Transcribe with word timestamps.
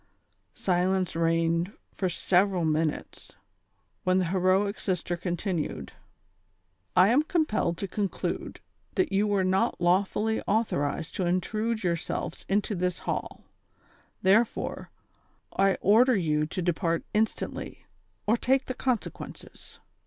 Silence 0.55 1.15
i 1.15 1.19
eigned 1.19 1.71
for 1.93 2.09
several 2.09 2.65
minutes, 2.65 3.35
when 4.03 4.17
the 4.17 4.25
heroic 4.25 4.79
sister 4.79 5.15
continued: 5.15 5.93
"I 6.95 7.09
am 7.09 7.21
compelled 7.21 7.77
to 7.77 7.87
conclude 7.87 8.61
that 8.95 9.11
yoTi 9.11 9.23
were 9.25 9.43
not 9.43 9.79
lawfully 9.79 10.41
authorized 10.47 11.13
to 11.17 11.27
intrude 11.27 11.83
yourselves 11.83 12.47
into 12.49 12.73
this 12.73 12.97
hall; 12.97 13.43
therefore, 14.23 14.89
I 15.55 15.75
order 15.81 16.15
you 16.15 16.47
to 16.47 16.63
depart 16.63 17.03
instantly, 17.13 17.85
or 18.25 18.37
take 18.37 18.65
the 18.65 18.73
consequences." 18.73 19.77